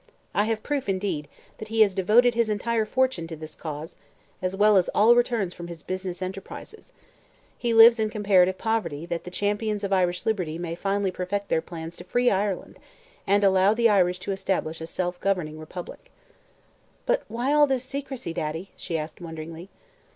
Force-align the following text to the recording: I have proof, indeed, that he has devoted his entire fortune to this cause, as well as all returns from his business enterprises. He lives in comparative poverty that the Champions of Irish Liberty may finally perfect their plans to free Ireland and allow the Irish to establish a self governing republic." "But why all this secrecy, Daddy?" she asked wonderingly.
I 0.33 0.45
have 0.45 0.63
proof, 0.63 0.89
indeed, 0.89 1.27
that 1.59 1.67
he 1.67 1.81
has 1.81 1.93
devoted 1.93 2.33
his 2.33 2.49
entire 2.49 2.85
fortune 2.85 3.27
to 3.27 3.35
this 3.35 3.53
cause, 3.53 3.95
as 4.41 4.55
well 4.55 4.75
as 4.75 4.89
all 4.95 5.13
returns 5.15 5.53
from 5.53 5.67
his 5.67 5.83
business 5.83 6.23
enterprises. 6.23 6.93
He 7.55 7.71
lives 7.71 7.99
in 7.99 8.09
comparative 8.09 8.57
poverty 8.57 9.05
that 9.05 9.25
the 9.25 9.29
Champions 9.29 9.83
of 9.83 9.93
Irish 9.93 10.25
Liberty 10.25 10.57
may 10.57 10.73
finally 10.73 11.11
perfect 11.11 11.49
their 11.49 11.61
plans 11.61 11.95
to 11.97 12.03
free 12.03 12.31
Ireland 12.31 12.79
and 13.27 13.43
allow 13.43 13.75
the 13.75 13.89
Irish 13.89 14.17
to 14.21 14.31
establish 14.31 14.81
a 14.81 14.87
self 14.87 15.19
governing 15.19 15.59
republic." 15.59 16.09
"But 17.05 17.21
why 17.27 17.53
all 17.53 17.67
this 17.67 17.83
secrecy, 17.83 18.33
Daddy?" 18.33 18.71
she 18.75 18.97
asked 18.97 19.21
wonderingly. 19.21 19.69